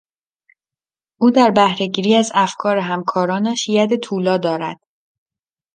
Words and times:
او 1.21 1.31
در 1.31 1.51
بهرهگیری 1.51 2.15
از 2.15 2.31
افکار 2.33 2.77
همکارانش 2.77 3.69
ید 3.69 3.95
طولا 3.95 4.37
دارد. 4.37 4.79